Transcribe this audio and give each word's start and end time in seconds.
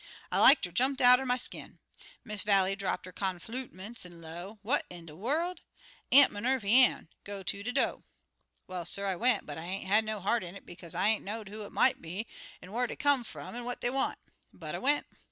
I 0.31 0.39
like 0.39 0.61
ter 0.61 0.71
jumped 0.71 0.99
out'n 0.99 1.27
my 1.27 1.37
skin. 1.37 1.77
Miss 2.25 2.41
Vallie 2.41 2.75
drapped 2.75 3.05
her 3.05 3.11
conflutements 3.11 4.03
an' 4.03 4.19
low, 4.19 4.57
'What 4.63 4.83
in 4.89 5.05
de 5.05 5.15
worl'! 5.15 5.57
Aunt 6.11 6.31
Minervy 6.31 6.71
Ann, 6.73 7.09
go 7.23 7.43
ter 7.43 7.61
de 7.61 7.71
do.' 7.71 8.03
"Well, 8.65 8.83
suh, 8.85 9.03
I 9.03 9.15
went, 9.15 9.45
but 9.45 9.59
I 9.59 9.63
ain't 9.63 9.87
had 9.87 10.03
no 10.03 10.19
heart 10.19 10.43
in 10.43 10.55
it, 10.55 10.65
bekaze 10.65 10.95
I 10.95 11.09
ain't 11.09 11.23
know 11.23 11.43
who 11.43 11.65
it 11.65 11.71
mought 11.71 12.01
be, 12.01 12.25
an' 12.63 12.71
whar 12.71 12.87
dey 12.87 12.95
come 12.95 13.23
fum, 13.23 13.53
an' 13.53 13.63
what 13.63 13.79
dey 13.81 13.91
want. 13.91 14.17
But 14.51 14.73
I 14.73 14.79
went. 14.79 15.05